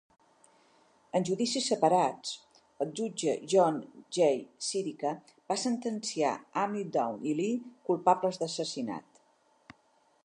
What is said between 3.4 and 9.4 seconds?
John J. Sirica va sentenciar Ammidown i Lee culpables d'assassinat.